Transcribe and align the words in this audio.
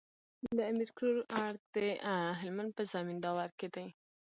د 0.57 0.59
امير 0.71 0.89
کروړ 0.97 1.17
ارګ 1.45 1.61
د 1.75 1.77
هلمند 2.39 2.71
په 2.77 2.83
زينداور 2.91 3.49
کي 3.59 3.67
دی 3.75 3.87